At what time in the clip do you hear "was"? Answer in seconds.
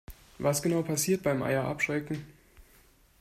0.39-0.63